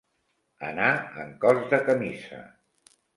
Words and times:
Anar 0.69 0.87
en 1.23 1.29
cos 1.43 1.61
de 1.73 1.81
camisa. 1.91 2.41